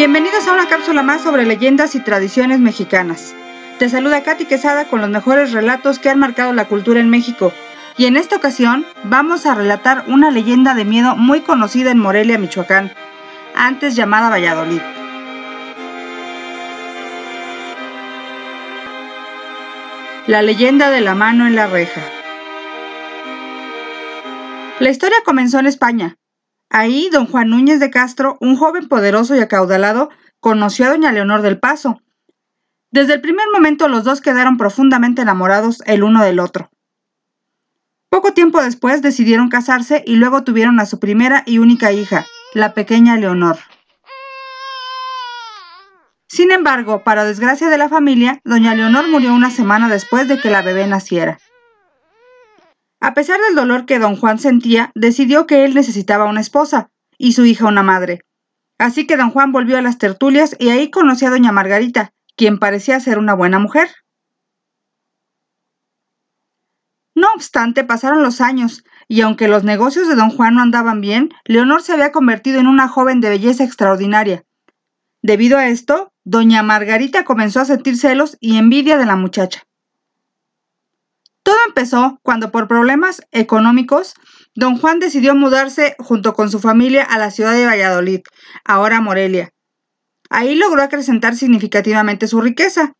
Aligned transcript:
Bienvenidos 0.00 0.48
a 0.48 0.54
una 0.54 0.66
cápsula 0.66 1.02
más 1.02 1.20
sobre 1.20 1.44
leyendas 1.44 1.94
y 1.94 2.00
tradiciones 2.00 2.58
mexicanas. 2.58 3.34
Te 3.78 3.90
saluda 3.90 4.22
Katy 4.22 4.46
Quesada 4.46 4.86
con 4.86 5.02
los 5.02 5.10
mejores 5.10 5.52
relatos 5.52 5.98
que 5.98 6.08
han 6.08 6.18
marcado 6.18 6.54
la 6.54 6.68
cultura 6.68 7.00
en 7.00 7.10
México. 7.10 7.52
Y 7.98 8.06
en 8.06 8.16
esta 8.16 8.36
ocasión 8.36 8.86
vamos 9.04 9.44
a 9.44 9.54
relatar 9.54 10.06
una 10.08 10.30
leyenda 10.30 10.72
de 10.72 10.86
miedo 10.86 11.16
muy 11.16 11.42
conocida 11.42 11.90
en 11.90 11.98
Morelia, 11.98 12.38
Michoacán, 12.38 12.90
antes 13.54 13.94
llamada 13.94 14.30
Valladolid. 14.30 14.80
La 20.26 20.40
leyenda 20.40 20.88
de 20.88 21.02
la 21.02 21.14
mano 21.14 21.46
en 21.46 21.54
la 21.54 21.66
reja. 21.66 22.00
La 24.78 24.88
historia 24.88 25.18
comenzó 25.26 25.58
en 25.58 25.66
España, 25.66 26.16
Ahí 26.70 27.10
don 27.10 27.26
Juan 27.26 27.50
Núñez 27.50 27.80
de 27.80 27.90
Castro, 27.90 28.38
un 28.40 28.56
joven 28.56 28.86
poderoso 28.88 29.34
y 29.34 29.40
acaudalado, 29.40 30.08
conoció 30.38 30.86
a 30.86 30.90
doña 30.90 31.10
Leonor 31.10 31.42
del 31.42 31.58
Paso. 31.58 32.00
Desde 32.92 33.14
el 33.14 33.20
primer 33.20 33.48
momento 33.52 33.88
los 33.88 34.04
dos 34.04 34.20
quedaron 34.20 34.56
profundamente 34.56 35.22
enamorados 35.22 35.82
el 35.86 36.04
uno 36.04 36.22
del 36.22 36.38
otro. 36.38 36.70
Poco 38.08 38.34
tiempo 38.34 38.62
después 38.62 39.02
decidieron 39.02 39.48
casarse 39.48 40.04
y 40.06 40.14
luego 40.14 40.44
tuvieron 40.44 40.78
a 40.78 40.86
su 40.86 41.00
primera 41.00 41.42
y 41.44 41.58
única 41.58 41.90
hija, 41.90 42.24
la 42.54 42.72
pequeña 42.72 43.16
Leonor. 43.16 43.58
Sin 46.28 46.52
embargo, 46.52 47.02
para 47.02 47.24
desgracia 47.24 47.68
de 47.68 47.78
la 47.78 47.88
familia, 47.88 48.40
doña 48.44 48.76
Leonor 48.76 49.08
murió 49.08 49.34
una 49.34 49.50
semana 49.50 49.88
después 49.88 50.28
de 50.28 50.40
que 50.40 50.50
la 50.50 50.62
bebé 50.62 50.86
naciera. 50.86 51.38
A 53.00 53.14
pesar 53.14 53.40
del 53.40 53.56
dolor 53.56 53.86
que 53.86 53.98
don 53.98 54.16
Juan 54.16 54.38
sentía, 54.38 54.92
decidió 54.94 55.46
que 55.46 55.64
él 55.64 55.74
necesitaba 55.74 56.28
una 56.28 56.40
esposa 56.40 56.90
y 57.16 57.32
su 57.32 57.46
hija 57.46 57.66
una 57.66 57.82
madre. 57.82 58.20
Así 58.78 59.06
que 59.06 59.16
don 59.16 59.30
Juan 59.30 59.52
volvió 59.52 59.78
a 59.78 59.82
las 59.82 59.98
tertulias 59.98 60.54
y 60.58 60.68
ahí 60.68 60.90
conoció 60.90 61.28
a 61.28 61.30
doña 61.30 61.52
Margarita, 61.52 62.12
quien 62.36 62.58
parecía 62.58 63.00
ser 63.00 63.18
una 63.18 63.34
buena 63.34 63.58
mujer. 63.58 63.88
No 67.14 67.28
obstante, 67.34 67.84
pasaron 67.84 68.22
los 68.22 68.40
años, 68.40 68.84
y 69.08 69.22
aunque 69.22 69.48
los 69.48 69.64
negocios 69.64 70.08
de 70.08 70.14
don 70.14 70.30
Juan 70.30 70.54
no 70.54 70.62
andaban 70.62 71.00
bien, 71.00 71.30
Leonor 71.44 71.82
se 71.82 71.92
había 71.92 72.12
convertido 72.12 72.60
en 72.60 72.66
una 72.66 72.88
joven 72.88 73.20
de 73.20 73.30
belleza 73.30 73.64
extraordinaria. 73.64 74.44
Debido 75.22 75.58
a 75.58 75.68
esto, 75.68 76.12
doña 76.24 76.62
Margarita 76.62 77.24
comenzó 77.24 77.60
a 77.60 77.66
sentir 77.66 77.96
celos 77.96 78.38
y 78.40 78.56
envidia 78.56 78.96
de 78.96 79.06
la 79.06 79.16
muchacha. 79.16 79.64
Todo 81.50 81.58
empezó 81.66 82.20
cuando 82.22 82.52
por 82.52 82.68
problemas 82.68 83.22
económicos, 83.32 84.14
don 84.54 84.78
Juan 84.78 85.00
decidió 85.00 85.34
mudarse 85.34 85.96
junto 85.98 86.32
con 86.32 86.48
su 86.48 86.60
familia 86.60 87.02
a 87.02 87.18
la 87.18 87.32
ciudad 87.32 87.54
de 87.54 87.66
Valladolid, 87.66 88.20
ahora 88.64 89.00
Morelia. 89.00 89.50
Ahí 90.28 90.54
logró 90.54 90.80
acrecentar 90.80 91.34
significativamente 91.34 92.28
su 92.28 92.40
riqueza. 92.40 92.92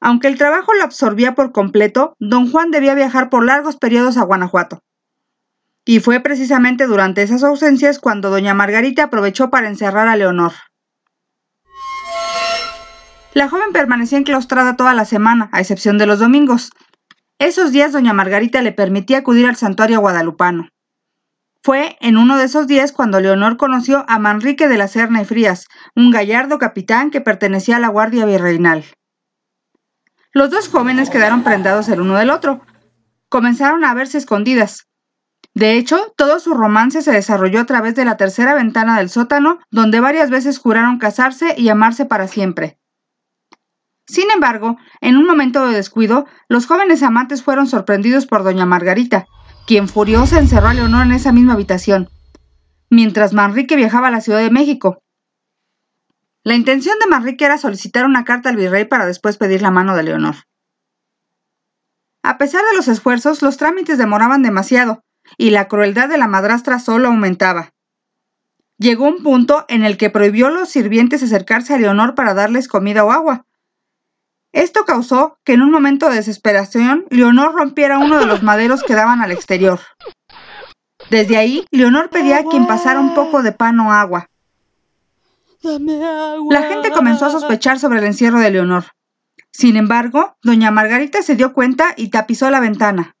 Aunque 0.00 0.28
el 0.28 0.38
trabajo 0.38 0.72
lo 0.72 0.82
absorbía 0.82 1.34
por 1.34 1.52
completo, 1.52 2.16
don 2.18 2.50
Juan 2.50 2.70
debía 2.70 2.94
viajar 2.94 3.28
por 3.28 3.44
largos 3.44 3.76
periodos 3.76 4.16
a 4.16 4.24
Guanajuato. 4.24 4.82
Y 5.84 6.00
fue 6.00 6.20
precisamente 6.20 6.86
durante 6.86 7.20
esas 7.20 7.44
ausencias 7.44 7.98
cuando 7.98 8.30
doña 8.30 8.54
Margarita 8.54 9.02
aprovechó 9.02 9.50
para 9.50 9.68
encerrar 9.68 10.08
a 10.08 10.16
Leonor. 10.16 10.52
La 13.34 13.50
joven 13.50 13.72
permanecía 13.72 14.16
enclaustrada 14.16 14.76
toda 14.76 14.94
la 14.94 15.04
semana, 15.04 15.50
a 15.52 15.60
excepción 15.60 15.98
de 15.98 16.06
los 16.06 16.20
domingos, 16.20 16.70
esos 17.46 17.72
días 17.72 17.92
doña 17.92 18.12
Margarita 18.12 18.62
le 18.62 18.72
permitía 18.72 19.18
acudir 19.18 19.46
al 19.46 19.56
santuario 19.56 20.00
guadalupano. 20.00 20.68
Fue 21.62 21.96
en 22.00 22.18
uno 22.18 22.36
de 22.36 22.44
esos 22.44 22.66
días 22.66 22.92
cuando 22.92 23.20
Leonor 23.20 23.56
conoció 23.56 24.04
a 24.06 24.18
Manrique 24.18 24.68
de 24.68 24.76
la 24.76 24.88
Serna 24.88 25.22
y 25.22 25.24
Frías, 25.24 25.66
un 25.96 26.10
gallardo 26.10 26.58
capitán 26.58 27.10
que 27.10 27.22
pertenecía 27.22 27.76
a 27.76 27.80
la 27.80 27.88
Guardia 27.88 28.26
Virreinal. 28.26 28.84
Los 30.32 30.50
dos 30.50 30.68
jóvenes 30.68 31.10
quedaron 31.10 31.42
prendados 31.42 31.88
el 31.88 32.00
uno 32.00 32.16
del 32.16 32.30
otro. 32.30 32.60
Comenzaron 33.28 33.84
a 33.84 33.94
verse 33.94 34.18
escondidas. 34.18 34.88
De 35.54 35.78
hecho, 35.78 36.12
todo 36.16 36.40
su 36.40 36.52
romance 36.52 37.00
se 37.00 37.12
desarrolló 37.12 37.60
a 37.60 37.66
través 37.66 37.94
de 37.94 38.04
la 38.04 38.16
tercera 38.16 38.54
ventana 38.54 38.98
del 38.98 39.08
sótano, 39.08 39.60
donde 39.70 40.00
varias 40.00 40.28
veces 40.28 40.58
juraron 40.58 40.98
casarse 40.98 41.54
y 41.56 41.68
amarse 41.68 42.04
para 42.04 42.26
siempre. 42.26 42.78
Sin 44.06 44.30
embargo, 44.30 44.76
en 45.00 45.16
un 45.16 45.26
momento 45.26 45.66
de 45.66 45.74
descuido, 45.74 46.26
los 46.48 46.66
jóvenes 46.66 47.02
amantes 47.02 47.42
fueron 47.42 47.66
sorprendidos 47.66 48.26
por 48.26 48.44
doña 48.44 48.66
Margarita, 48.66 49.26
quien 49.66 49.88
furiosa 49.88 50.38
encerró 50.38 50.68
a 50.68 50.74
Leonor 50.74 51.06
en 51.06 51.12
esa 51.12 51.32
misma 51.32 51.54
habitación, 51.54 52.10
mientras 52.90 53.32
Manrique 53.32 53.76
viajaba 53.76 54.08
a 54.08 54.10
la 54.10 54.20
Ciudad 54.20 54.40
de 54.40 54.50
México. 54.50 55.02
La 56.42 56.54
intención 56.54 56.98
de 56.98 57.06
Manrique 57.06 57.46
era 57.46 57.56
solicitar 57.56 58.04
una 58.04 58.24
carta 58.24 58.50
al 58.50 58.56
virrey 58.56 58.84
para 58.84 59.06
después 59.06 59.38
pedir 59.38 59.62
la 59.62 59.70
mano 59.70 59.96
de 59.96 60.02
Leonor. 60.02 60.34
A 62.22 62.36
pesar 62.36 62.62
de 62.70 62.76
los 62.76 62.88
esfuerzos, 62.88 63.40
los 63.40 63.56
trámites 63.56 63.96
demoraban 63.96 64.42
demasiado, 64.42 65.02
y 65.38 65.50
la 65.50 65.68
crueldad 65.68 66.10
de 66.10 66.18
la 66.18 66.28
madrastra 66.28 66.78
solo 66.78 67.08
aumentaba. 67.08 67.72
Llegó 68.76 69.06
un 69.06 69.22
punto 69.22 69.64
en 69.68 69.84
el 69.84 69.96
que 69.96 70.10
prohibió 70.10 70.48
a 70.48 70.50
los 70.50 70.68
sirvientes 70.68 71.22
acercarse 71.22 71.72
a 71.72 71.78
Leonor 71.78 72.14
para 72.14 72.34
darles 72.34 72.68
comida 72.68 73.04
o 73.04 73.12
agua, 73.12 73.46
esto 74.54 74.84
causó 74.84 75.38
que 75.44 75.52
en 75.52 75.62
un 75.62 75.70
momento 75.70 76.08
de 76.08 76.16
desesperación, 76.16 77.06
Leonor 77.10 77.54
rompiera 77.54 77.98
uno 77.98 78.18
de 78.18 78.26
los 78.26 78.42
maderos 78.44 78.82
que 78.82 78.94
daban 78.94 79.20
al 79.20 79.32
exterior. 79.32 79.80
Desde 81.10 81.36
ahí, 81.36 81.66
Leonor 81.70 82.08
pedía 82.08 82.38
a 82.38 82.44
quien 82.44 82.66
pasara 82.66 83.00
un 83.00 83.14
poco 83.14 83.42
de 83.42 83.52
pan 83.52 83.78
o 83.80 83.92
agua. 83.92 84.30
La 85.62 86.62
gente 86.68 86.92
comenzó 86.92 87.26
a 87.26 87.30
sospechar 87.30 87.78
sobre 87.78 87.98
el 87.98 88.04
encierro 88.04 88.38
de 88.38 88.50
Leonor. 88.50 88.84
Sin 89.50 89.76
embargo, 89.76 90.36
doña 90.42 90.70
Margarita 90.70 91.22
se 91.22 91.36
dio 91.36 91.52
cuenta 91.52 91.94
y 91.96 92.08
tapizó 92.08 92.48
la 92.50 92.60
ventana. 92.60 93.16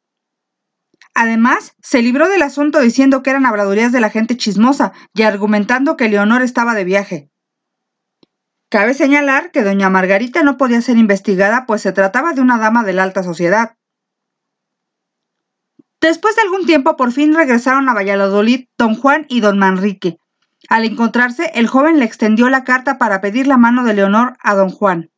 Además, 1.14 1.74
se 1.80 2.02
libró 2.02 2.28
del 2.28 2.42
asunto 2.42 2.80
diciendo 2.80 3.22
que 3.22 3.30
eran 3.30 3.46
habladurías 3.46 3.92
de 3.92 4.00
la 4.00 4.10
gente 4.10 4.36
chismosa 4.36 4.92
y 5.14 5.22
argumentando 5.22 5.96
que 5.96 6.08
Leonor 6.08 6.42
estaba 6.42 6.74
de 6.74 6.84
viaje. 6.84 7.30
Cabe 8.74 8.92
señalar 8.92 9.52
que 9.52 9.62
doña 9.62 9.88
Margarita 9.88 10.42
no 10.42 10.56
podía 10.56 10.82
ser 10.82 10.96
investigada, 10.96 11.64
pues 11.64 11.80
se 11.80 11.92
trataba 11.92 12.32
de 12.32 12.40
una 12.40 12.58
dama 12.58 12.82
de 12.82 12.92
la 12.92 13.04
alta 13.04 13.22
sociedad. 13.22 13.76
Después 16.00 16.34
de 16.34 16.42
algún 16.42 16.66
tiempo, 16.66 16.96
por 16.96 17.12
fin 17.12 17.36
regresaron 17.36 17.88
a 17.88 17.94
Valladolid 17.94 18.66
don 18.76 18.96
Juan 18.96 19.26
y 19.28 19.38
don 19.38 19.60
Manrique. 19.60 20.18
Al 20.68 20.84
encontrarse, 20.84 21.52
el 21.54 21.68
joven 21.68 22.00
le 22.00 22.04
extendió 22.04 22.48
la 22.48 22.64
carta 22.64 22.98
para 22.98 23.20
pedir 23.20 23.46
la 23.46 23.58
mano 23.58 23.84
de 23.84 23.94
Leonor 23.94 24.36
a 24.42 24.56
don 24.56 24.70
Juan. 24.70 25.12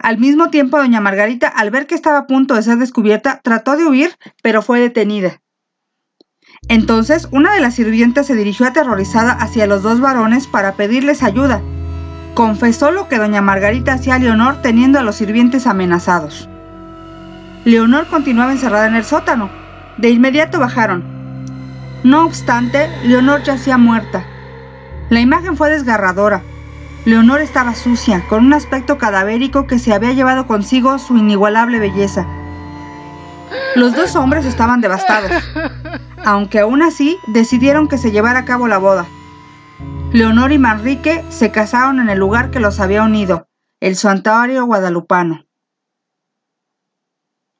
Al 0.00 0.18
mismo 0.18 0.50
tiempo, 0.50 0.78
doña 0.78 1.00
Margarita, 1.00 1.46
al 1.46 1.70
ver 1.70 1.86
que 1.86 1.94
estaba 1.94 2.18
a 2.18 2.26
punto 2.26 2.56
de 2.56 2.64
ser 2.64 2.78
descubierta, 2.78 3.42
trató 3.44 3.76
de 3.76 3.86
huir, 3.86 4.16
pero 4.42 4.60
fue 4.60 4.80
detenida. 4.80 5.40
Entonces, 6.68 7.28
una 7.30 7.54
de 7.54 7.60
las 7.60 7.76
sirvientas 7.76 8.26
se 8.26 8.34
dirigió 8.34 8.66
aterrorizada 8.66 9.30
hacia 9.34 9.68
los 9.68 9.84
dos 9.84 10.00
varones 10.00 10.48
para 10.48 10.72
pedirles 10.72 11.22
ayuda, 11.22 11.62
confesó 12.34 12.90
lo 12.90 13.08
que 13.08 13.18
doña 13.18 13.40
Margarita 13.40 13.94
hacía 13.94 14.16
a 14.16 14.18
Leonor 14.18 14.60
teniendo 14.60 14.98
a 14.98 15.02
los 15.02 15.16
sirvientes 15.16 15.66
amenazados. 15.66 16.48
Leonor 17.64 18.06
continuaba 18.08 18.52
encerrada 18.52 18.86
en 18.86 18.96
el 18.96 19.04
sótano. 19.04 19.48
De 19.96 20.10
inmediato 20.10 20.58
bajaron. 20.58 21.04
No 22.02 22.26
obstante, 22.26 22.90
Leonor 23.04 23.42
yacía 23.42 23.78
muerta. 23.78 24.24
La 25.08 25.20
imagen 25.20 25.56
fue 25.56 25.70
desgarradora. 25.70 26.42
Leonor 27.04 27.40
estaba 27.40 27.74
sucia, 27.74 28.22
con 28.28 28.44
un 28.44 28.52
aspecto 28.52 28.98
cadavérico 28.98 29.66
que 29.66 29.78
se 29.78 29.92
había 29.92 30.12
llevado 30.12 30.46
consigo 30.46 30.98
su 30.98 31.16
inigualable 31.16 31.78
belleza. 31.78 32.26
Los 33.76 33.94
dos 33.94 34.16
hombres 34.16 34.44
estaban 34.44 34.80
devastados, 34.80 35.30
aunque 36.24 36.60
aún 36.60 36.82
así 36.82 37.18
decidieron 37.28 37.88
que 37.88 37.98
se 37.98 38.10
llevara 38.10 38.40
a 38.40 38.44
cabo 38.44 38.68
la 38.68 38.78
boda. 38.78 39.06
Leonor 40.14 40.52
y 40.52 40.58
Manrique 40.58 41.24
se 41.28 41.50
casaron 41.50 41.98
en 41.98 42.08
el 42.08 42.20
lugar 42.20 42.52
que 42.52 42.60
los 42.60 42.78
había 42.78 43.02
unido, 43.02 43.48
el 43.80 43.96
santuario 43.96 44.64
guadalupano. 44.64 45.44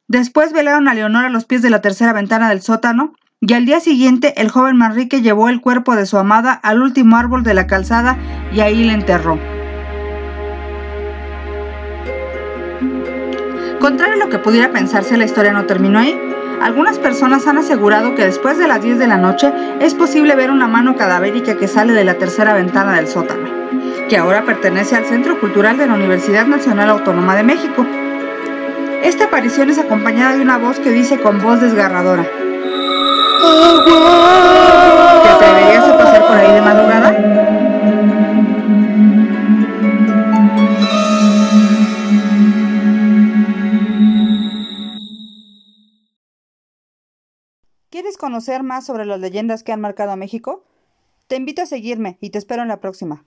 Después 0.07 0.53
velaron 0.53 0.87
a 0.87 0.95
Leonor 0.95 1.25
a 1.25 1.31
los 1.31 1.47
pies 1.47 1.63
de 1.63 1.71
la 1.71 1.81
tercera 1.81 2.13
ventana 2.13 2.49
del 2.49 2.63
sótano, 2.63 3.15
y 3.41 3.55
al 3.55 3.67
día 3.67 3.81
siguiente 3.81 4.41
el 4.41 4.53
joven 4.53 4.77
Manrique 4.77 5.21
llevó 5.21 5.49
el 5.49 5.61
cuerpo 5.61 5.97
de 5.97 6.07
su 6.07 6.17
amada 6.17 6.53
al 6.53 6.81
último 6.81 7.17
árbol 7.17 7.43
de 7.43 7.55
la 7.55 7.67
calzada 7.67 8.17
y 8.53 8.61
ahí 8.61 8.85
le 8.85 8.93
enterró. 8.93 9.37
Contrario 13.81 14.15
a 14.15 14.25
lo 14.25 14.29
que 14.29 14.39
pudiera 14.39 14.71
pensarse, 14.71 15.17
la 15.17 15.25
historia 15.25 15.53
no 15.53 15.67
terminó 15.67 15.99
ahí. 15.99 16.34
Algunas 16.65 16.99
personas 16.99 17.47
han 17.47 17.59
asegurado 17.59 18.15
que 18.15 18.25
después 18.25 18.57
de 18.57 18.67
las 18.67 18.81
10 18.81 18.99
de 18.99 19.07
la 19.07 19.19
noche 19.19 19.53
es 19.81 19.93
posible 19.93 20.35
ver 20.35 20.51
una 20.51 20.67
mano 20.67 20.97
cadavérica 20.97 21.59
que 21.59 21.69
sale 21.69 21.93
de 21.93 22.05
la 22.05 22.15
tercera 22.15 22.55
ventana 22.55 22.97
del 22.97 23.07
sótano, 23.07 23.51
que 24.09 24.17
ahora 24.17 24.47
pertenece 24.47 24.97
al 24.97 25.05
Centro 25.05 25.39
Cultural 25.39 25.77
de 25.77 25.87
la 25.87 25.93
Universidad 25.93 26.47
Nacional 26.47 26.89
Autónoma 26.89 27.37
de 27.37 27.43
México. 27.43 27.85
Esta 29.03 29.25
aparición 29.25 29.69
es 29.69 29.79
acompañada 29.79 30.37
de 30.37 30.41
una 30.41 30.57
voz 30.57 30.81
que 30.81 30.89
dice 30.91 31.21
con 31.21 31.43
voz 31.43 31.61
desgarradora. 31.61 32.25
¿Te 35.23 35.29
atreverías 35.29 35.87
a 35.87 35.99
pasar 35.99 36.27
por 36.27 36.37
ahí 36.39 36.51
de 36.51 36.63
madrugada? 36.63 37.44
Conocer 48.25 48.63
más 48.63 48.87
sobre 48.87 49.05
las 49.05 49.21
leyendas 49.21 49.63
que 49.63 49.73
han 49.73 49.83
marcado 49.83 50.11
a 50.11 50.17
México? 50.17 50.65
Te 51.27 51.37
invito 51.37 51.61
a 51.61 51.67
seguirme 51.67 52.17
y 52.23 52.31
te 52.31 52.39
espero 52.39 52.63
en 52.63 52.69
la 52.69 52.81
próxima. 52.81 53.27